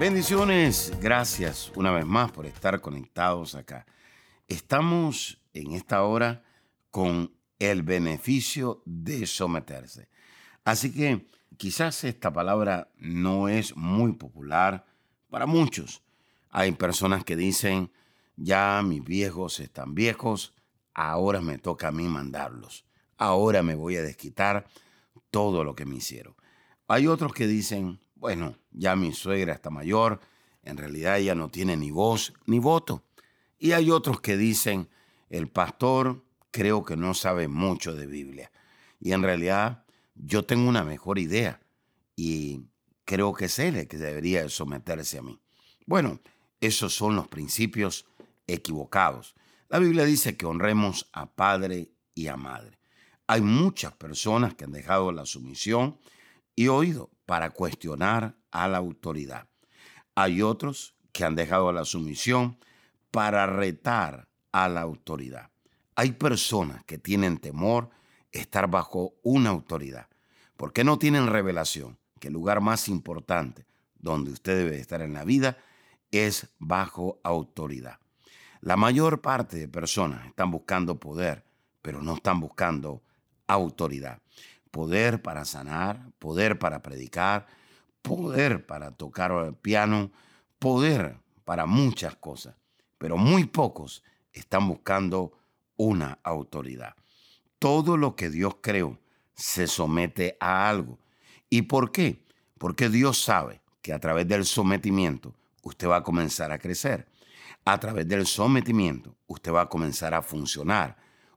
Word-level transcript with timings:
Bendiciones, 0.00 0.92
gracias 1.00 1.70
una 1.76 1.92
vez 1.92 2.06
más 2.06 2.32
por 2.32 2.46
estar 2.46 2.80
conectados 2.80 3.54
acá. 3.54 3.86
Estamos 4.48 5.38
en 5.52 5.72
esta 5.72 6.02
hora 6.02 6.42
con 6.90 7.30
el 7.58 7.82
beneficio 7.82 8.82
de 8.84 9.26
someterse. 9.26 10.08
Así 10.64 10.92
que 10.92 11.28
quizás 11.56 12.02
esta 12.04 12.32
palabra 12.32 12.90
no 12.96 13.48
es 13.48 13.76
muy 13.76 14.12
popular 14.12 14.86
para 15.30 15.46
muchos. 15.46 16.02
Hay 16.50 16.72
personas 16.72 17.22
que 17.22 17.36
dicen, 17.36 17.92
ya 18.36 18.82
mis 18.82 19.04
viejos 19.04 19.60
están 19.60 19.94
viejos, 19.94 20.54
ahora 20.94 21.40
me 21.40 21.58
toca 21.58 21.88
a 21.88 21.92
mí 21.92 22.08
mandarlos, 22.08 22.84
ahora 23.18 23.62
me 23.62 23.74
voy 23.74 23.96
a 23.96 24.02
desquitar 24.02 24.66
todo 25.30 25.64
lo 25.64 25.74
que 25.76 25.86
me 25.86 25.96
hicieron. 25.96 26.34
Hay 26.88 27.06
otros 27.06 27.32
que 27.32 27.46
dicen, 27.46 28.00
bueno, 28.22 28.56
ya 28.70 28.94
mi 28.94 29.12
suegra 29.12 29.52
está 29.52 29.68
mayor, 29.68 30.20
en 30.62 30.76
realidad 30.76 31.18
ella 31.18 31.34
no 31.34 31.48
tiene 31.48 31.76
ni 31.76 31.90
voz 31.90 32.32
ni 32.46 32.60
voto. 32.60 33.02
Y 33.58 33.72
hay 33.72 33.90
otros 33.90 34.20
que 34.20 34.36
dicen, 34.36 34.88
el 35.28 35.48
pastor 35.48 36.24
creo 36.52 36.84
que 36.84 36.96
no 36.96 37.14
sabe 37.14 37.48
mucho 37.48 37.96
de 37.96 38.06
Biblia. 38.06 38.52
Y 39.00 39.10
en 39.10 39.24
realidad 39.24 39.84
yo 40.14 40.44
tengo 40.44 40.68
una 40.68 40.84
mejor 40.84 41.18
idea 41.18 41.60
y 42.14 42.60
creo 43.04 43.32
que 43.32 43.46
es 43.46 43.58
él 43.58 43.74
el 43.74 43.88
que 43.88 43.98
debería 43.98 44.48
someterse 44.48 45.18
a 45.18 45.22
mí. 45.22 45.40
Bueno, 45.84 46.20
esos 46.60 46.94
son 46.94 47.16
los 47.16 47.26
principios 47.26 48.06
equivocados. 48.46 49.34
La 49.68 49.80
Biblia 49.80 50.04
dice 50.04 50.36
que 50.36 50.46
honremos 50.46 51.08
a 51.12 51.26
padre 51.26 51.90
y 52.14 52.28
a 52.28 52.36
madre. 52.36 52.78
Hay 53.26 53.40
muchas 53.40 53.92
personas 53.94 54.54
que 54.54 54.62
han 54.62 54.70
dejado 54.70 55.10
la 55.10 55.26
sumisión 55.26 55.98
y 56.54 56.68
oído 56.68 57.10
para 57.32 57.48
cuestionar 57.48 58.36
a 58.50 58.68
la 58.68 58.76
autoridad. 58.76 59.48
Hay 60.14 60.42
otros 60.42 60.94
que 61.12 61.24
han 61.24 61.34
dejado 61.34 61.72
la 61.72 61.86
sumisión 61.86 62.58
para 63.10 63.46
retar 63.46 64.28
a 64.52 64.68
la 64.68 64.82
autoridad. 64.82 65.48
Hay 65.94 66.12
personas 66.12 66.84
que 66.84 66.98
tienen 66.98 67.38
temor 67.38 67.88
estar 68.32 68.68
bajo 68.68 69.14
una 69.22 69.48
autoridad, 69.48 70.08
porque 70.58 70.84
no 70.84 70.98
tienen 70.98 71.26
revelación 71.26 71.96
que 72.20 72.28
el 72.28 72.34
lugar 72.34 72.60
más 72.60 72.86
importante 72.90 73.64
donde 73.98 74.30
usted 74.30 74.54
debe 74.54 74.78
estar 74.78 75.00
en 75.00 75.14
la 75.14 75.24
vida 75.24 75.56
es 76.10 76.48
bajo 76.58 77.18
autoridad. 77.24 77.98
La 78.60 78.76
mayor 78.76 79.22
parte 79.22 79.56
de 79.56 79.68
personas 79.68 80.26
están 80.26 80.50
buscando 80.50 81.00
poder, 81.00 81.46
pero 81.80 82.02
no 82.02 82.16
están 82.16 82.40
buscando 82.40 83.02
autoridad 83.46 84.20
poder 84.72 85.22
para 85.22 85.44
sanar, 85.44 86.10
poder 86.18 86.58
para 86.58 86.82
predicar, 86.82 87.46
poder 88.00 88.66
para 88.66 88.90
tocar 88.90 89.30
el 89.30 89.54
piano, 89.54 90.10
poder 90.58 91.18
para 91.44 91.66
muchas 91.66 92.16
cosas, 92.16 92.56
pero 92.98 93.16
muy 93.16 93.44
pocos 93.44 94.02
están 94.32 94.66
buscando 94.66 95.38
una 95.76 96.18
autoridad. 96.24 96.96
Todo 97.60 97.96
lo 97.96 98.16
que 98.16 98.30
Dios 98.30 98.56
creó 98.60 98.98
se 99.34 99.66
somete 99.66 100.36
a 100.40 100.68
algo. 100.68 100.98
¿Y 101.48 101.62
por 101.62 101.92
qué? 101.92 102.24
Porque 102.58 102.88
Dios 102.88 103.22
sabe 103.22 103.60
que 103.82 103.92
a 103.92 103.98
través 103.98 104.26
del 104.26 104.44
sometimiento 104.44 105.34
usted 105.62 105.88
va 105.88 105.96
a 105.96 106.02
comenzar 106.02 106.50
a 106.50 106.58
crecer. 106.58 107.06
A 107.64 107.78
través 107.78 108.08
del 108.08 108.26
sometimiento 108.26 109.14
usted 109.26 109.52
va 109.52 109.62
a 109.62 109.68
comenzar 109.68 110.14
a 110.14 110.22
funcionar. 110.22 110.96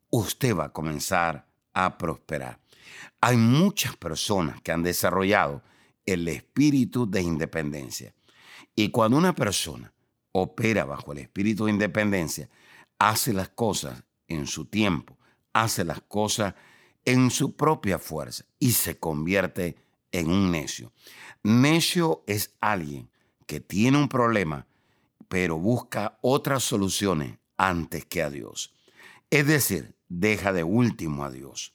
Usted 0.10 0.56
va 0.56 0.66
a 0.66 0.74
comenzar 0.74 1.46
a 1.74 1.98
prosperar. 1.98 2.60
Hay 3.22 3.38
muchas 3.38 3.96
personas 3.96 4.62
que 4.62 4.72
han 4.72 4.84
desarrollado 4.84 5.64
el 6.06 6.28
espíritu 6.28 7.10
de 7.10 7.22
independencia. 7.22 8.14
Y 8.76 8.90
cuando 8.90 9.18
una 9.18 9.34
persona 9.34 9.94
opera 10.32 10.86
bajo 10.86 11.14
el 11.14 11.20
espíritu 11.20 11.66
de 11.66 11.72
independencia, 11.72 12.50
hace 13.00 13.34
las 13.34 13.50
cosas 13.50 14.04
en 14.28 14.48
su 14.48 14.66
tiempo, 14.66 15.18
hace 15.54 15.84
las 15.84 16.02
cosas 16.02 16.56
en 17.06 17.30
su 17.32 17.56
propia 17.56 18.00
fuerza 18.00 18.46
y 18.60 18.72
se 18.72 18.98
convierte 18.98 19.76
en 20.12 20.30
un 20.30 20.52
necio. 20.52 20.92
Necio 21.44 22.24
es 22.28 22.56
alguien 22.60 23.10
que 23.46 23.60
tiene 23.60 23.98
un 23.98 24.10
problema, 24.10 24.66
pero 25.28 25.58
busca 25.58 26.18
otras 26.22 26.64
soluciones 26.64 27.38
antes 27.58 28.06
que 28.06 28.24
a 28.24 28.30
Dios. 28.30 28.74
Es 29.30 29.48
decir, 29.48 29.96
deja 30.10 30.54
de 30.54 30.64
último 30.64 31.24
a 31.24 31.32
Dios. 31.32 31.75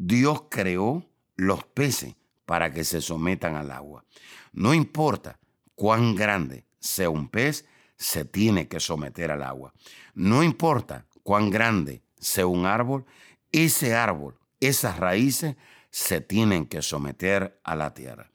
Dios 0.00 0.44
creó 0.48 1.04
los 1.34 1.64
peces 1.64 2.14
para 2.46 2.72
que 2.72 2.84
se 2.84 3.00
sometan 3.00 3.56
al 3.56 3.72
agua. 3.72 4.04
No 4.52 4.72
importa 4.72 5.40
cuán 5.74 6.14
grande 6.14 6.64
sea 6.78 7.10
un 7.10 7.28
pez, 7.28 7.66
se 7.96 8.24
tiene 8.24 8.68
que 8.68 8.78
someter 8.78 9.32
al 9.32 9.42
agua. 9.42 9.74
No 10.14 10.44
importa 10.44 11.04
cuán 11.24 11.50
grande 11.50 12.00
sea 12.16 12.46
un 12.46 12.64
árbol, 12.64 13.06
ese 13.50 13.96
árbol, 13.96 14.38
esas 14.60 14.98
raíces, 15.00 15.56
se 15.90 16.20
tienen 16.20 16.66
que 16.66 16.80
someter 16.80 17.60
a 17.64 17.74
la 17.74 17.92
tierra. 17.92 18.30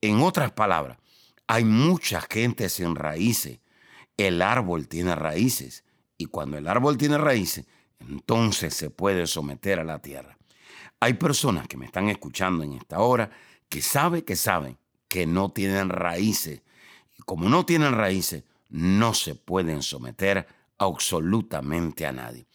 En 0.00 0.20
otras 0.20 0.52
palabras, 0.52 0.98
hay 1.48 1.64
mucha 1.64 2.20
gente 2.20 2.68
sin 2.68 2.94
raíces. 2.94 3.58
El 4.16 4.40
árbol 4.40 4.86
tiene 4.86 5.16
raíces 5.16 5.84
y 6.16 6.26
cuando 6.26 6.58
el 6.58 6.68
árbol 6.68 6.96
tiene 6.96 7.18
raíces, 7.18 7.66
entonces 7.98 8.72
se 8.74 8.90
puede 8.90 9.26
someter 9.26 9.80
a 9.80 9.84
la 9.84 10.00
tierra. 10.00 10.37
Hay 11.00 11.14
personas 11.14 11.68
que 11.68 11.76
me 11.76 11.86
están 11.86 12.08
escuchando 12.08 12.64
en 12.64 12.72
esta 12.72 13.00
hora 13.00 13.30
que 13.68 13.82
saben 13.82 14.22
que 14.22 14.36
saben 14.36 14.78
que 15.08 15.26
no 15.26 15.50
tienen 15.50 15.88
raíces. 15.90 16.62
Y 17.16 17.22
como 17.22 17.48
no 17.48 17.64
tienen 17.64 17.92
raíces, 17.92 18.44
no 18.68 19.14
se 19.14 19.34
pueden 19.34 19.82
someter 19.82 20.46
absolutamente 20.76 22.06
a 22.06 22.12
nadie. 22.12 22.46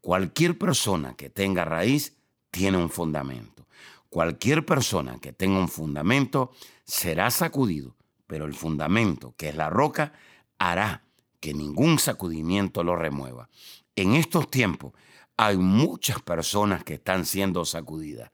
Cualquier 0.00 0.58
persona 0.58 1.14
que 1.14 1.30
tenga 1.30 1.64
raíz 1.64 2.16
tiene 2.50 2.76
un 2.78 2.90
fundamento. 2.90 3.66
Cualquier 4.10 4.66
persona 4.66 5.18
que 5.18 5.32
tenga 5.32 5.58
un 5.58 5.68
fundamento 5.68 6.50
será 6.84 7.30
sacudido, 7.30 7.94
pero 8.26 8.44
el 8.44 8.54
fundamento, 8.54 9.34
que 9.36 9.48
es 9.48 9.56
la 9.56 9.70
roca, 9.70 10.12
hará 10.58 11.04
que 11.40 11.54
ningún 11.54 11.98
sacudimiento 11.98 12.84
lo 12.84 12.94
remueva. 12.94 13.48
En 13.96 14.14
estos 14.14 14.50
tiempos 14.50 14.92
hay 15.36 15.56
muchas 15.56 16.20
personas 16.22 16.84
que 16.84 16.94
están 16.94 17.24
siendo 17.24 17.64
sacudidas. 17.64 18.30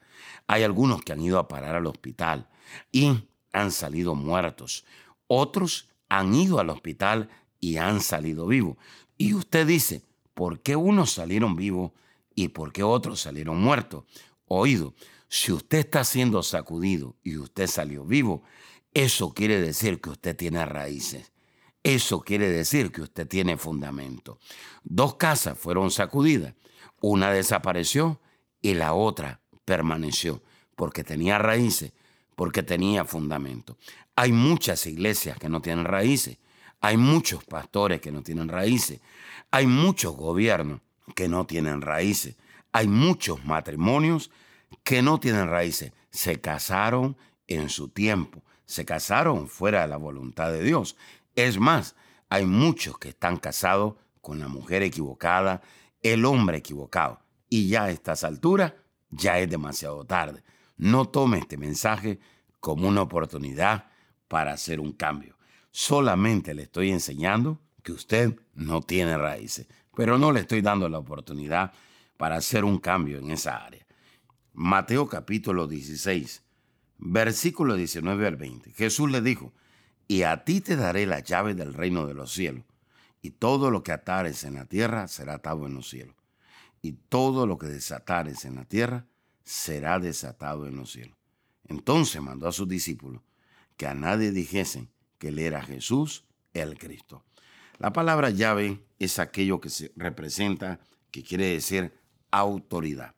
Hay 0.47 0.63
algunos 0.63 1.03
que 1.03 1.13
han 1.13 1.21
ido 1.21 1.39
a 1.39 1.49
parar 1.49 1.75
al 1.75 1.87
hospital 1.87 2.49
y 2.93 3.25
han 3.53 3.71
salido 3.71 4.15
muertos. 4.15 4.85
Otros 5.27 5.89
han 6.09 6.35
ido 6.35 6.59
al 6.59 6.71
hospital 6.71 7.29
y 7.61 7.77
han 7.77 8.01
salido 8.01 8.47
vivos. 8.47 8.77
Y 9.17 9.35
usted 9.35 9.67
dice, 9.67 10.03
¿por 10.35 10.61
qué 10.61 10.77
unos 10.77 11.13
salieron 11.13 11.57
vivos 11.57 11.93
y 12.35 12.49
por 12.49 12.73
qué 12.73 12.83
otros 12.83 13.21
salieron 13.21 13.61
muertos? 13.61 14.05
Oído, 14.47 14.95
si 15.29 15.53
usted 15.53 15.79
está 15.79 16.05
siendo 16.05 16.43
sacudido 16.43 17.17
y 17.23 17.37
usted 17.37 17.67
salió 17.67 18.05
vivo, 18.05 18.43
eso 18.95 19.35
quiere 19.35 19.61
decir 19.61 20.01
que 20.01 20.11
usted 20.11 20.37
tiene 20.37 20.65
raíces. 20.65 21.33
Eso 21.83 22.21
quiere 22.21 22.51
decir 22.51 22.91
que 22.91 23.03
usted 23.03 23.27
tiene 23.29 23.57
fundamento. 23.57 24.39
Dos 24.83 25.15
casas 25.15 25.59
fueron 25.59 25.91
sacudidas 25.91 26.55
una 27.01 27.33
desapareció 27.33 28.21
y 28.61 28.75
la 28.75 28.95
otra 28.95 29.41
permaneció 29.65 30.43
porque 30.77 31.05
tenía 31.05 31.39
raíces, 31.39 31.93
porque 32.35 32.63
tenía 32.63 33.05
fundamento. 33.05 33.77
Hay 34.17 34.33
muchas 34.33 34.87
iglesias 34.87 35.39
que 35.39 35.49
no 35.49 35.61
tienen 35.61 35.85
raíces, 35.85 36.39
hay 36.81 36.97
muchos 36.97 37.45
pastores 37.45 38.01
que 38.01 38.13
no 38.13 38.23
tienen 38.23 38.49
raíces, 38.49 39.01
hay 39.51 39.67
muchos 39.67 40.17
gobiernos 40.17 40.81
que 41.15 41.29
no 41.29 41.47
tienen 41.47 41.81
raíces, 41.81 42.37
hay 42.73 42.87
muchos 42.87 43.45
matrimonios 43.45 44.31
que 44.85 45.03
no 45.03 45.19
tienen 45.19 45.49
raíces. 45.49 45.93
Se 46.11 46.41
casaron 46.41 47.17
en 47.47 47.69
su 47.69 47.89
tiempo, 47.89 48.43
se 48.65 48.85
casaron 48.85 49.49
fuera 49.49 49.83
de 49.83 49.89
la 49.89 49.97
voluntad 49.97 50.53
de 50.53 50.63
Dios. 50.63 50.97
Es 51.35 51.59
más, 51.59 51.97
hay 52.29 52.45
muchos 52.45 52.99
que 52.99 53.09
están 53.11 53.39
casados 53.39 53.95
con 54.21 54.39
la 54.39 54.49
mujer 54.49 54.83
equivocada, 54.83 55.63
el 56.03 56.25
hombre 56.25 56.59
equivocado. 56.59 57.21
Y 57.49 57.69
ya 57.69 57.85
a 57.85 57.91
estas 57.91 58.25
alturas 58.25 58.75
ya 59.11 59.39
es 59.39 59.49
demasiado 59.49 60.05
tarde. 60.05 60.43
No 60.77 61.07
tome 61.07 61.39
este 61.39 61.57
mensaje 61.57 62.19
como 62.61 62.89
una 62.89 63.03
oportunidad 63.03 63.91
para 64.29 64.53
hacer 64.53 64.81
un 64.81 64.93
cambio. 64.93 65.37
Solamente 65.71 66.55
le 66.55 66.65
estoy 66.65 66.91
enseñando 66.91 67.61
que 67.83 67.93
usted 67.93 68.39
no 68.55 68.83
tiene 68.83 69.17
raíces, 69.17 69.67
pero 69.95 70.19
no 70.19 70.33
le 70.33 70.41
estoy 70.41 70.61
dando 70.61 70.89
la 70.89 70.99
oportunidad 70.99 71.73
para 72.17 72.37
hacer 72.37 72.65
un 72.65 72.79
cambio 72.79 73.19
en 73.19 73.31
esa 73.31 73.65
área. 73.65 73.87
Mateo 74.53 75.09
capítulo 75.09 75.67
16, 75.67 76.43
versículo 76.99 77.77
19 77.77 78.27
al 78.27 78.37
20. 78.37 78.73
Jesús 78.73 79.11
le 79.11 79.21
dijo, 79.21 79.53
y 80.09 80.23
a 80.23 80.45
ti 80.45 80.61
te 80.61 80.77
daré 80.77 81.07
la 81.07 81.21
llave 81.21 81.55
del 81.55 81.75
reino 81.75 82.07
de 82.07 82.15
los 82.15 82.33
cielos, 82.33 82.65
y 83.29 83.31
todo 83.31 83.71
lo 83.71 83.83
que 83.83 83.93
atares 83.93 84.43
en 84.45 84.55
la 84.55 84.65
tierra 84.65 85.07
será 85.07 85.35
atado 85.35 85.67
en 85.67 85.75
los 85.75 85.91
cielos, 85.91 86.17
y 86.81 86.93
todo 86.93 87.47
lo 87.47 87.59
que 87.59 87.67
desatares 87.67 88.47
en 88.47 88.55
la 88.55 88.65
tierra 88.65 89.05
será 89.45 89.99
desatado 89.99 90.67
en 90.67 90.77
los 90.77 90.93
cielos. 90.93 91.19
Entonces 91.67 92.23
mandó 92.23 92.49
a 92.49 92.53
sus 92.53 92.67
discípulos 92.67 93.21
que 93.77 93.87
a 93.87 93.93
nadie 93.93 94.31
dijesen 94.31 94.89
que 95.19 95.29
él 95.29 95.41
era 95.41 95.61
Jesús 95.61 96.25
el 96.55 96.79
Cristo. 96.79 97.23
La 97.77 97.93
palabra 97.93 98.31
llave 98.31 98.83
es 98.99 99.19
aquello 99.19 99.61
que 99.61 99.69
se 99.69 99.93
representa, 99.95 100.81
que 101.11 101.23
quiere 101.23 101.49
decir 101.49 101.93
autoridad. 102.31 103.15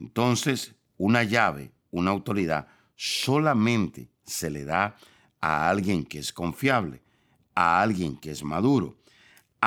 Entonces, 0.00 0.74
una 0.96 1.22
llave, 1.22 1.70
una 1.92 2.10
autoridad, 2.10 2.66
solamente 2.96 4.10
se 4.24 4.50
le 4.50 4.64
da 4.64 4.96
a 5.40 5.70
alguien 5.70 6.04
que 6.04 6.18
es 6.18 6.32
confiable, 6.32 7.00
a 7.54 7.80
alguien 7.80 8.16
que 8.16 8.32
es 8.32 8.42
maduro, 8.42 8.96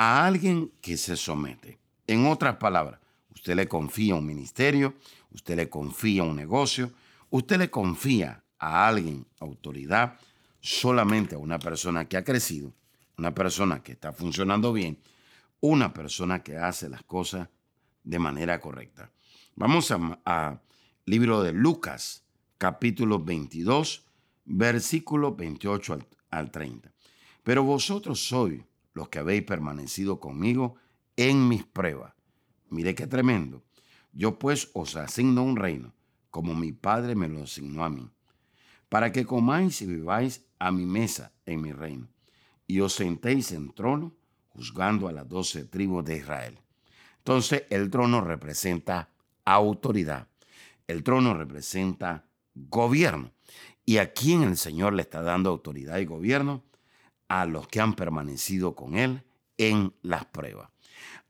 a 0.02 0.24
alguien 0.24 0.72
que 0.80 0.96
se 0.96 1.14
somete. 1.14 1.78
En 2.06 2.26
otras 2.26 2.56
palabras, 2.56 2.98
usted 3.34 3.54
le 3.54 3.68
confía 3.68 4.14
un 4.14 4.24
ministerio, 4.24 4.94
usted 5.30 5.56
le 5.56 5.68
confía 5.68 6.22
un 6.22 6.36
negocio, 6.36 6.90
usted 7.28 7.58
le 7.58 7.68
confía 7.68 8.42
a 8.58 8.88
alguien 8.88 9.26
autoridad, 9.40 10.18
solamente 10.58 11.34
a 11.34 11.38
una 11.38 11.58
persona 11.58 12.06
que 12.06 12.16
ha 12.16 12.24
crecido, 12.24 12.72
una 13.18 13.34
persona 13.34 13.82
que 13.82 13.92
está 13.92 14.10
funcionando 14.10 14.72
bien, 14.72 14.98
una 15.60 15.92
persona 15.92 16.42
que 16.42 16.56
hace 16.56 16.88
las 16.88 17.02
cosas 17.02 17.50
de 18.02 18.18
manera 18.18 18.58
correcta. 18.58 19.10
Vamos 19.54 19.92
a, 20.24 20.62
libro 21.04 21.42
de 21.42 21.52
Lucas, 21.52 22.24
capítulo 22.56 23.18
22, 23.22 24.06
versículo 24.46 25.34
28 25.34 25.92
al, 25.92 26.06
al 26.30 26.50
30. 26.50 26.90
Pero 27.42 27.64
vosotros 27.64 28.26
sois 28.26 28.62
los 29.00 29.08
que 29.08 29.18
habéis 29.18 29.44
permanecido 29.44 30.20
conmigo 30.20 30.74
en 31.16 31.48
mis 31.48 31.64
pruebas. 31.64 32.12
Mire 32.68 32.94
qué 32.94 33.06
tremendo. 33.06 33.62
Yo 34.12 34.38
pues 34.38 34.70
os 34.74 34.94
asigno 34.94 35.42
un 35.42 35.56
reino, 35.56 35.94
como 36.28 36.54
mi 36.54 36.72
Padre 36.72 37.14
me 37.14 37.26
lo 37.26 37.44
asignó 37.44 37.82
a 37.82 37.88
mí, 37.88 38.10
para 38.90 39.10
que 39.10 39.24
comáis 39.24 39.80
y 39.80 39.86
viváis 39.86 40.44
a 40.58 40.70
mi 40.70 40.84
mesa 40.84 41.32
en 41.46 41.62
mi 41.62 41.72
reino, 41.72 42.08
y 42.66 42.80
os 42.80 42.92
sentéis 42.92 43.52
en 43.52 43.72
trono, 43.72 44.14
juzgando 44.50 45.08
a 45.08 45.12
las 45.12 45.26
doce 45.26 45.64
tribus 45.64 46.04
de 46.04 46.18
Israel. 46.18 46.58
Entonces 47.16 47.64
el 47.70 47.88
trono 47.88 48.20
representa 48.20 49.08
autoridad, 49.46 50.28
el 50.86 51.02
trono 51.02 51.32
representa 51.32 52.26
gobierno. 52.54 53.32
¿Y 53.86 53.96
a 53.96 54.12
quién 54.12 54.42
el 54.42 54.58
Señor 54.58 54.92
le 54.92 55.00
está 55.00 55.22
dando 55.22 55.48
autoridad 55.48 55.96
y 56.00 56.04
gobierno? 56.04 56.64
A 57.30 57.46
los 57.46 57.68
que 57.68 57.80
han 57.80 57.94
permanecido 57.94 58.74
con 58.74 58.96
Él 58.96 59.22
en 59.56 59.94
las 60.02 60.24
pruebas. 60.24 60.68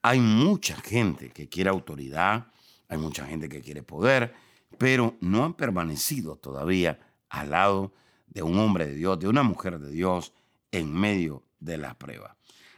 Hay 0.00 0.18
mucha 0.18 0.76
gente 0.76 1.28
que 1.28 1.48
quiere 1.48 1.68
autoridad, 1.68 2.46
hay 2.88 2.96
mucha 2.96 3.26
gente 3.26 3.50
que 3.50 3.60
quiere 3.60 3.82
poder, 3.82 4.34
pero 4.78 5.16
no 5.20 5.44
han 5.44 5.52
permanecido 5.52 6.36
todavía 6.36 6.98
al 7.28 7.50
lado 7.50 7.92
de 8.26 8.42
un 8.42 8.58
hombre 8.58 8.86
de 8.86 8.94
Dios, 8.94 9.18
de 9.18 9.28
una 9.28 9.42
mujer 9.42 9.78
de 9.78 9.90
Dios 9.90 10.32
en 10.72 10.90
medio 10.92 11.44
de 11.58 11.76
la 11.76 11.92
prueba. 11.92 12.36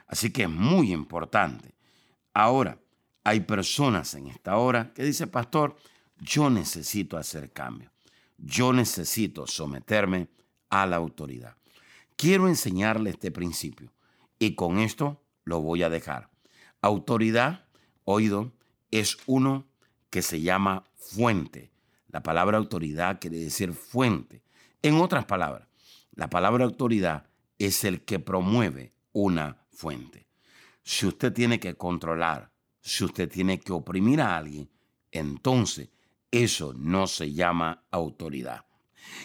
Así 0.09 0.31
que 0.31 0.43
es 0.43 0.51
muy 0.51 0.93
importante. 0.93 1.75
Ahora, 2.35 2.79
hay 3.25 3.41
personas 3.41 4.15
en 4.15 4.27
esta 4.27 4.57
hora 4.57 4.93
que 4.95 5.05
dicen, 5.05 5.29
pastor, 5.29 5.77
yo 6.19 6.51
necesito 6.51 7.17
hacer 7.17 7.53
cambio. 7.53 7.93
Yo 8.37 8.73
necesito 8.73 9.47
someterme 9.47 10.29
a 10.71 10.87
la 10.87 10.97
autoridad. 10.97 11.57
Quiero 12.23 12.47
enseñarle 12.47 13.11
este 13.11 13.33
principio 13.33 13.93
y 14.39 14.55
con 14.55 14.79
esto 14.79 15.25
lo 15.43 15.61
voy 15.61 15.83
a 15.83 15.91
dejar. 15.91 16.31
Autoridad, 16.81 17.65
oído, 18.05 18.53
es 18.93 19.17
uno 19.27 19.67
que 20.09 20.23
se 20.23 20.41
llama 20.41 20.85
fuente. 20.95 21.73
La 22.07 22.23
palabra 22.23 22.59
autoridad 22.59 23.19
quiere 23.21 23.39
decir 23.39 23.73
fuente. 23.73 24.45
En 24.83 25.01
otras 25.01 25.25
palabras, 25.25 25.67
la 26.13 26.31
palabra 26.31 26.65
autoridad 26.65 27.27
es 27.59 27.83
el 27.83 28.05
que 28.05 28.21
promueve 28.21 28.93
una 29.11 29.67
fuente. 29.73 30.29
Si 30.85 31.07
usted 31.07 31.33
tiene 31.33 31.59
que 31.59 31.75
controlar, 31.75 32.53
si 32.81 33.03
usted 33.03 33.29
tiene 33.29 33.59
que 33.59 33.73
oprimir 33.73 34.21
a 34.21 34.37
alguien, 34.37 34.71
entonces 35.11 35.89
eso 36.31 36.73
no 36.73 37.09
se 37.09 37.33
llama 37.33 37.83
autoridad. 37.91 38.65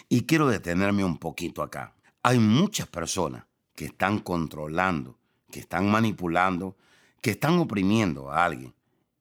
Y 0.08 0.22
quiero 0.22 0.48
detenerme 0.48 1.04
un 1.04 1.18
poquito 1.18 1.62
acá. 1.62 1.94
Hay 2.22 2.38
muchas 2.38 2.88
personas 2.88 3.44
que 3.74 3.86
están 3.86 4.18
controlando, 4.18 5.18
que 5.50 5.60
están 5.60 5.90
manipulando, 5.90 6.76
que 7.20 7.30
están 7.30 7.58
oprimiendo 7.58 8.30
a 8.30 8.44
alguien. 8.44 8.74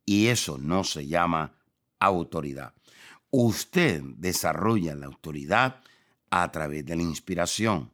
Y 0.06 0.28
eso 0.28 0.58
no 0.58 0.84
se 0.84 1.08
llama 1.08 1.54
autoridad. 2.00 2.74
Usted 3.30 4.02
desarrolla 4.18 4.96
la 4.96 5.08
autoridad 5.08 5.82
a 6.30 6.52
través 6.52 6.86
de 6.86 6.96
la 6.96 7.04
inspiración, 7.04 7.92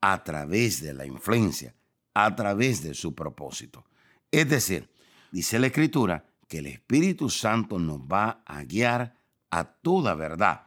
a 0.00 0.22
través 0.22 0.82
de 0.82 0.94
la 0.94 1.06
influencia, 1.06 1.74
a 2.12 2.34
través 2.34 2.82
de 2.82 2.94
su 2.94 3.14
propósito. 3.14 3.84
Es 4.30 4.48
decir, 4.48 4.90
dice 5.30 5.58
la 5.58 5.68
Escritura 5.68 6.26
que 6.48 6.58
el 6.58 6.66
Espíritu 6.66 7.30
Santo 7.30 7.78
nos 7.78 8.00
va 8.00 8.42
a 8.44 8.62
guiar 8.64 9.16
a 9.50 9.64
toda 9.64 10.14
verdad. 10.14 10.66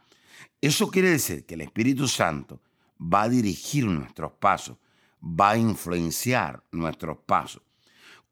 Eso 0.60 0.90
quiere 0.90 1.12
decir 1.12 1.46
que 1.46 1.54
el 1.54 1.62
Espíritu 1.62 2.08
Santo 2.08 2.62
va 3.00 3.24
a 3.24 3.30
dirigir 3.30 3.86
nuestros 3.86 4.32
pasos, 4.34 4.78
va 5.22 5.52
a 5.52 5.58
influenciar 5.58 6.64
nuestros 6.72 7.18
pasos. 7.26 7.62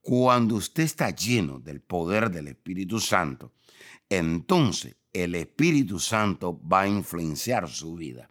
Cuando 0.02 0.56
usted 0.56 0.84
está 0.84 1.10
lleno 1.10 1.60
del 1.60 1.82
poder 1.82 2.30
del 2.30 2.48
Espíritu 2.48 3.00
Santo, 3.00 3.54
entonces 4.10 4.96
el 5.14 5.36
Espíritu 5.36 6.00
Santo 6.00 6.60
va 6.62 6.82
a 6.82 6.88
influenciar 6.88 7.68
su 7.70 7.96
vida. 7.96 8.30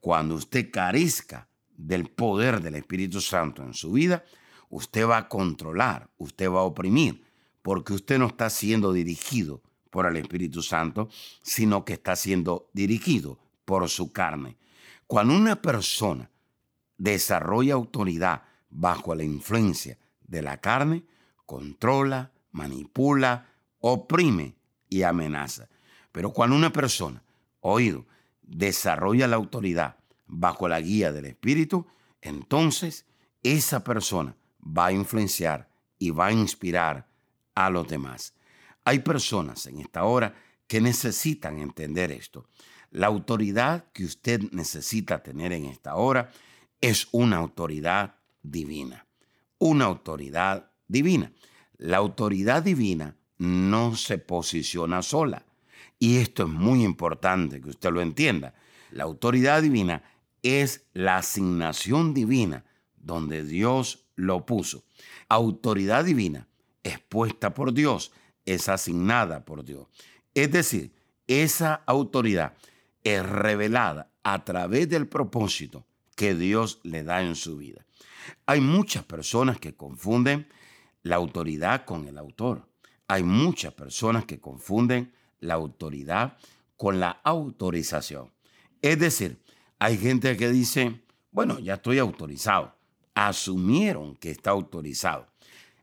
Cuando 0.00 0.34
usted 0.34 0.70
carezca 0.70 1.48
del 1.76 2.10
poder 2.10 2.60
del 2.60 2.74
Espíritu 2.74 3.20
Santo 3.20 3.62
en 3.62 3.74
su 3.74 3.92
vida, 3.92 4.24
usted 4.68 5.06
va 5.06 5.18
a 5.18 5.28
controlar, 5.28 6.10
usted 6.18 6.50
va 6.50 6.60
a 6.60 6.64
oprimir, 6.64 7.22
porque 7.62 7.94
usted 7.94 8.18
no 8.18 8.26
está 8.26 8.50
siendo 8.50 8.92
dirigido 8.92 9.62
por 9.90 10.06
el 10.06 10.16
Espíritu 10.16 10.62
Santo, 10.62 11.08
sino 11.42 11.84
que 11.84 11.94
está 11.94 12.14
siendo 12.16 12.68
dirigido 12.72 13.38
por 13.64 13.88
su 13.88 14.12
carne. 14.12 14.56
Cuando 15.06 15.36
una 15.36 15.60
persona 15.62 16.30
desarrolla 16.98 17.74
autoridad 17.74 18.42
bajo 18.70 19.14
la 19.14 19.22
influencia 19.22 19.98
de 20.20 20.42
la 20.42 20.60
carne, 20.60 21.04
controla, 21.44 22.32
manipula, 22.50 23.46
oprime 23.78 24.56
y 24.88 25.02
amenaza. 25.02 25.68
Pero 26.12 26.32
cuando 26.32 26.56
una 26.56 26.72
persona, 26.72 27.22
oído, 27.60 28.06
desarrolla 28.42 29.28
la 29.28 29.36
autoridad 29.36 29.96
bajo 30.26 30.68
la 30.68 30.80
guía 30.80 31.12
del 31.12 31.26
Espíritu, 31.26 31.86
entonces 32.20 33.06
esa 33.42 33.84
persona 33.84 34.36
va 34.60 34.86
a 34.86 34.92
influenciar 34.92 35.70
y 35.98 36.10
va 36.10 36.26
a 36.26 36.32
inspirar 36.32 37.06
a 37.54 37.70
los 37.70 37.86
demás. 37.86 38.34
Hay 38.84 39.00
personas 39.00 39.66
en 39.66 39.80
esta 39.80 40.04
hora 40.04 40.34
que 40.66 40.80
necesitan 40.80 41.58
entender 41.58 42.10
esto. 42.10 42.48
La 42.90 43.08
autoridad 43.08 43.84
que 43.92 44.04
usted 44.04 44.40
necesita 44.52 45.22
tener 45.22 45.52
en 45.52 45.66
esta 45.66 45.96
hora 45.96 46.30
es 46.80 47.08
una 47.12 47.36
autoridad 47.36 48.16
divina. 48.42 49.06
Una 49.58 49.86
autoridad 49.86 50.70
divina. 50.88 51.32
La 51.78 51.98
autoridad 51.98 52.62
divina 52.62 53.16
no 53.38 53.96
se 53.96 54.18
posiciona 54.18 55.02
sola. 55.02 55.44
Y 55.98 56.18
esto 56.18 56.44
es 56.44 56.48
muy 56.48 56.84
importante 56.84 57.60
que 57.60 57.70
usted 57.70 57.90
lo 57.90 58.00
entienda. 58.00 58.54
La 58.90 59.04
autoridad 59.04 59.62
divina 59.62 60.02
es 60.42 60.86
la 60.92 61.18
asignación 61.18 62.14
divina 62.14 62.64
donde 62.96 63.44
Dios 63.44 64.06
lo 64.14 64.46
puso. 64.46 64.84
Autoridad 65.28 66.04
divina 66.04 66.48
es 66.82 66.98
puesta 67.00 67.54
por 67.54 67.72
Dios, 67.72 68.12
es 68.44 68.68
asignada 68.68 69.44
por 69.44 69.64
Dios. 69.64 69.86
Es 70.34 70.50
decir, 70.50 70.92
esa 71.26 71.82
autoridad 71.86 72.54
es 73.06 73.24
revelada 73.24 74.10
a 74.22 74.44
través 74.44 74.88
del 74.88 75.06
propósito 75.06 75.86
que 76.16 76.34
Dios 76.34 76.80
le 76.82 77.04
da 77.04 77.22
en 77.22 77.36
su 77.36 77.56
vida. 77.56 77.86
Hay 78.46 78.60
muchas 78.60 79.04
personas 79.04 79.58
que 79.60 79.76
confunden 79.76 80.48
la 81.02 81.16
autoridad 81.16 81.84
con 81.84 82.08
el 82.08 82.18
autor. 82.18 82.68
Hay 83.06 83.22
muchas 83.22 83.72
personas 83.74 84.24
que 84.24 84.40
confunden 84.40 85.12
la 85.38 85.54
autoridad 85.54 86.36
con 86.76 86.98
la 86.98 87.20
autorización. 87.22 88.32
Es 88.82 88.98
decir, 88.98 89.40
hay 89.78 89.96
gente 89.96 90.36
que 90.36 90.50
dice, 90.50 91.00
bueno, 91.30 91.58
ya 91.58 91.74
estoy 91.74 91.98
autorizado. 91.98 92.74
asumieron 93.14 94.16
que 94.16 94.30
está 94.30 94.50
autorizado. 94.50 95.26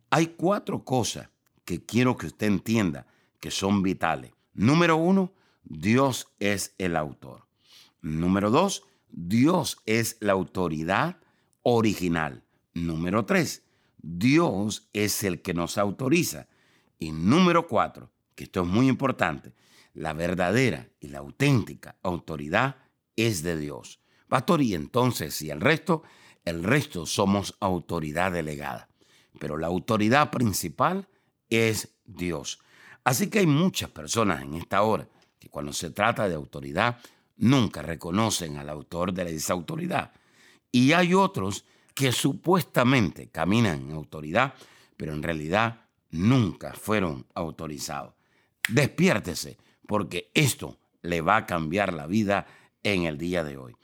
Hay 0.10 0.28
cuatro 0.28 0.84
cosas 0.84 1.30
que 1.66 1.84
quiero 1.84 2.16
que 2.18 2.28
usted 2.28 2.48
entienda 2.48 3.08
que 3.40 3.50
son 3.50 3.82
vitales. 3.82 4.32
Número 4.54 4.98
uno, 4.98 5.32
Dios 5.64 6.28
es 6.40 6.76
el 6.78 6.96
autor. 6.96 7.48
Número 8.02 8.52
dos, 8.52 8.84
Dios 9.10 9.78
es 9.86 10.18
la 10.20 10.34
autoridad 10.34 11.18
original. 11.62 12.44
Número 12.74 13.26
tres, 13.26 13.64
Dios 13.98 14.90
es 14.94 15.24
el 15.24 15.42
que 15.42 15.54
nos 15.54 15.78
autoriza. 15.78 16.48
Y 17.00 17.12
número 17.12 17.68
cuatro, 17.68 18.12
que 18.36 18.46
esto 18.46 18.62
es 18.62 18.68
muy 18.68 18.88
importante, 18.88 19.54
la 19.94 20.14
verdadera 20.14 20.90
y 21.00 21.08
la 21.08 21.20
auténtica 21.20 21.98
autoridad 22.02 22.78
es 23.16 23.44
de 23.44 23.58
Dios. 23.58 24.02
Pastor, 24.28 24.62
y 24.62 24.74
entonces, 24.74 25.42
y 25.42 25.52
el 25.52 25.62
resto, 25.62 26.04
el 26.44 26.64
resto 26.64 27.06
somos 27.06 27.56
autoridad 27.60 28.32
delegada. 28.32 28.90
Pero 29.40 29.58
la 29.58 29.68
autoridad 29.68 30.32
principal 30.32 31.08
es 31.50 31.96
Dios. 32.06 32.60
Así 33.04 33.28
que 33.30 33.40
hay 33.40 33.48
muchas 33.48 33.90
personas 33.90 34.42
en 34.42 34.56
esta 34.56 34.82
hora 34.82 35.08
cuando 35.50 35.74
se 35.74 35.92
trata 35.92 36.28
de 36.28 36.36
autoridad 36.36 37.00
nunca 37.38 37.82
reconocen 37.82 38.58
al 38.58 38.70
autor 38.70 39.14
de 39.14 39.36
esa 39.36 39.54
autoridad. 39.54 40.12
Y 40.72 40.94
hay 40.94 41.14
otros 41.14 41.66
que 41.94 42.12
supuestamente 42.12 43.30
caminan 43.30 43.82
en 43.82 43.92
autoridad, 43.92 44.54
pero 44.98 45.14
en 45.14 45.24
realidad 45.24 45.82
nunca 46.12 46.74
fueron 46.74 47.26
autorizados. 47.34 48.14
Despiértese, 48.70 49.58
porque 49.88 50.32
esto 50.34 50.80
le 51.02 51.22
va 51.22 51.38
a 51.38 51.46
cambiar 51.46 51.94
la 51.94 52.08
vida 52.08 52.48
en 52.82 53.04
el 53.04 53.18
día 53.18 53.44
de 53.44 53.58
hoy. 53.58 53.76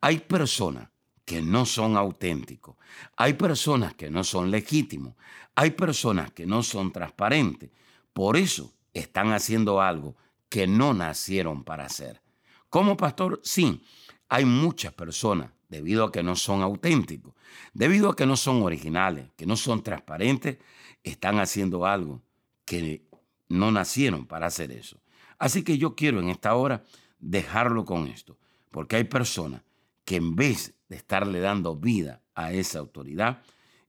Hay 0.00 0.20
personas 0.20 0.88
que 1.24 1.42
no 1.42 1.66
son 1.66 1.96
auténticos, 1.96 2.76
hay 3.16 3.34
personas 3.34 3.94
que 3.94 4.10
no 4.10 4.24
son 4.24 4.50
legítimos, 4.50 5.14
hay 5.54 5.72
personas 5.72 6.30
que 6.32 6.46
no 6.46 6.62
son 6.62 6.92
transparentes. 6.92 7.70
Por 8.12 8.36
eso 8.36 8.72
están 8.94 9.32
haciendo 9.32 9.80
algo 9.82 10.16
que 10.48 10.66
no 10.66 10.94
nacieron 10.94 11.64
para 11.64 11.84
hacer. 11.84 12.22
Como 12.68 12.96
pastor, 12.96 13.40
sí, 13.42 13.82
hay 14.28 14.44
muchas 14.44 14.92
personas, 14.92 15.50
debido 15.68 16.04
a 16.04 16.12
que 16.12 16.22
no 16.22 16.36
son 16.36 16.62
auténticos, 16.62 17.34
debido 17.74 18.10
a 18.10 18.16
que 18.16 18.26
no 18.26 18.36
son 18.36 18.62
originales, 18.62 19.30
que 19.36 19.46
no 19.46 19.56
son 19.56 19.82
transparentes, 19.82 20.58
están 21.02 21.38
haciendo 21.38 21.86
algo 21.86 22.22
que 22.64 23.06
no 23.48 23.70
nacieron 23.70 24.26
para 24.26 24.46
hacer 24.46 24.72
eso. 24.72 25.00
Así 25.38 25.62
que 25.62 25.78
yo 25.78 25.94
quiero 25.94 26.20
en 26.20 26.28
esta 26.28 26.54
hora 26.54 26.84
dejarlo 27.18 27.84
con 27.84 28.06
esto, 28.08 28.38
porque 28.70 28.96
hay 28.96 29.04
personas 29.04 29.62
que 30.04 30.16
en 30.16 30.36
vez 30.36 30.74
de 30.88 30.96
estarle 30.96 31.40
dando 31.40 31.76
vida 31.76 32.22
a 32.34 32.52
esa 32.52 32.78
autoridad, 32.78 33.42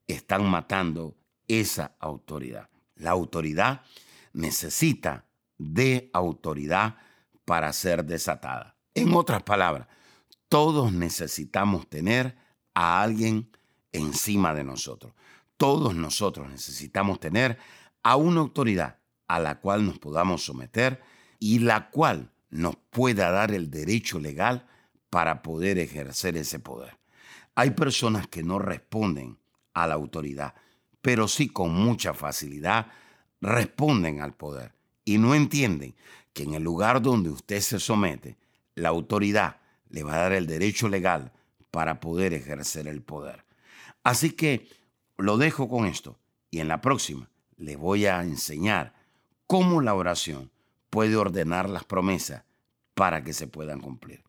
están 0.07 0.49
matando 0.49 1.15
esa 1.47 1.95
autoridad. 1.99 2.69
La 2.95 3.11
autoridad 3.11 3.81
necesita 4.33 5.25
de 5.59 6.09
autoridad 6.13 6.95
para 7.45 7.71
ser 7.73 8.03
desatada. 8.05 8.75
En 8.95 9.13
otras 9.13 9.43
palabras, 9.43 9.87
todos 10.47 10.91
necesitamos 10.91 11.87
tener 11.87 12.35
a 12.73 13.03
alguien 13.03 13.51
encima 13.91 14.55
de 14.55 14.63
nosotros. 14.63 15.13
Todos 15.57 15.93
nosotros 15.93 16.49
necesitamos 16.49 17.19
tener 17.19 17.59
a 18.01 18.15
una 18.15 18.39
autoridad 18.39 18.99
a 19.27 19.39
la 19.39 19.59
cual 19.59 19.85
nos 19.85 19.99
podamos 19.99 20.43
someter 20.43 21.01
y 21.37 21.59
la 21.59 21.89
cual 21.89 22.31
nos 22.49 22.75
pueda 22.89 23.29
dar 23.29 23.51
el 23.51 23.69
derecho 23.69 24.19
legal 24.19 24.65
para 25.09 25.41
poder 25.41 25.77
ejercer 25.77 26.37
ese 26.37 26.59
poder. 26.59 26.97
Hay 27.53 27.71
personas 27.71 28.27
que 28.27 28.41
no 28.41 28.57
responden 28.57 29.37
a 29.73 29.85
la 29.85 29.95
autoridad, 29.95 30.55
pero 31.01 31.27
sí 31.27 31.49
con 31.49 31.73
mucha 31.73 32.13
facilidad 32.13 32.87
responden 33.41 34.21
al 34.21 34.33
poder 34.33 34.78
y 35.09 35.17
no 35.17 35.33
entienden 35.33 35.95
que 36.33 36.43
en 36.43 36.53
el 36.53 36.61
lugar 36.61 37.01
donde 37.01 37.31
usted 37.31 37.61
se 37.61 37.79
somete, 37.79 38.37
la 38.75 38.89
autoridad 38.89 39.59
le 39.89 40.03
va 40.03 40.13
a 40.13 40.19
dar 40.19 40.33
el 40.33 40.45
derecho 40.45 40.87
legal 40.87 41.31
para 41.71 41.99
poder 41.99 42.35
ejercer 42.35 42.87
el 42.87 43.01
poder. 43.01 43.43
Así 44.03 44.29
que 44.29 44.69
lo 45.17 45.39
dejo 45.39 45.67
con 45.67 45.87
esto 45.87 46.19
y 46.51 46.59
en 46.59 46.67
la 46.67 46.79
próxima 46.79 47.27
le 47.57 47.75
voy 47.75 48.05
a 48.05 48.21
enseñar 48.21 48.93
cómo 49.47 49.81
la 49.81 49.95
oración 49.95 50.51
puede 50.91 51.15
ordenar 51.15 51.67
las 51.71 51.85
promesas 51.85 52.43
para 52.93 53.23
que 53.23 53.33
se 53.33 53.47
puedan 53.47 53.79
cumplir. 53.79 54.23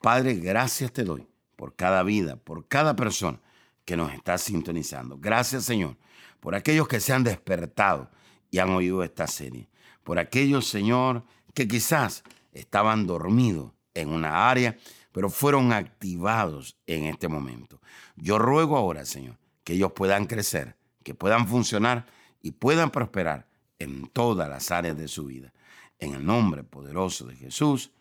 Padre, 0.00 0.34
gracias 0.34 0.92
te 0.92 1.04
doy 1.04 1.28
por 1.54 1.76
cada 1.76 2.02
vida, 2.02 2.34
por 2.34 2.66
cada 2.66 2.96
persona 2.96 3.38
que 3.84 3.96
nos 3.96 4.12
está 4.12 4.36
sintonizando. 4.36 5.16
Gracias, 5.16 5.64
Señor, 5.64 5.96
por 6.40 6.56
aquellos 6.56 6.88
que 6.88 6.98
se 6.98 7.12
han 7.12 7.22
despertado 7.22 8.10
y 8.50 8.58
han 8.58 8.70
oído 8.70 9.04
esta 9.04 9.28
serie. 9.28 9.68
Por 10.04 10.18
aquellos, 10.18 10.68
Señor, 10.68 11.24
que 11.54 11.66
quizás 11.66 12.22
estaban 12.52 13.06
dormidos 13.06 13.72
en 13.94 14.10
una 14.10 14.48
área, 14.48 14.76
pero 15.12 15.30
fueron 15.30 15.72
activados 15.72 16.76
en 16.86 17.04
este 17.04 17.28
momento. 17.28 17.80
Yo 18.16 18.38
ruego 18.38 18.76
ahora, 18.76 19.04
Señor, 19.04 19.38
que 19.64 19.74
ellos 19.74 19.92
puedan 19.92 20.26
crecer, 20.26 20.76
que 21.02 21.14
puedan 21.14 21.48
funcionar 21.48 22.06
y 22.42 22.52
puedan 22.52 22.90
prosperar 22.90 23.48
en 23.78 24.06
todas 24.08 24.48
las 24.48 24.70
áreas 24.70 24.96
de 24.96 25.08
su 25.08 25.26
vida. 25.26 25.52
En 25.98 26.14
el 26.14 26.24
nombre 26.24 26.64
poderoso 26.64 27.26
de 27.26 27.36
Jesús. 27.36 27.92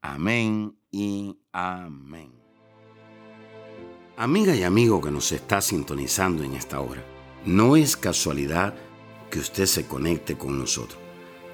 Amén 0.00 0.74
y 0.90 1.38
amén. 1.52 2.32
Amiga 4.16 4.54
y 4.54 4.62
amigo 4.62 5.00
que 5.00 5.10
nos 5.10 5.30
está 5.32 5.60
sintonizando 5.60 6.42
en 6.42 6.54
esta 6.54 6.80
hora, 6.80 7.02
no 7.46 7.76
es 7.76 7.96
casualidad 7.96 8.74
que 9.30 9.38
usted 9.38 9.66
se 9.66 9.86
conecte 9.86 10.36
con 10.36 10.58
nosotros. 10.58 11.01